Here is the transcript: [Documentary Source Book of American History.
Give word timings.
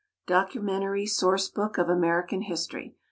[Documentary 0.25 1.05
Source 1.05 1.47
Book 1.47 1.77
of 1.77 1.87
American 1.87 2.41
History. 2.41 2.95